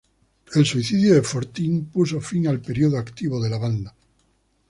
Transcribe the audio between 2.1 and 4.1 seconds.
fin al periodo activo de la banda.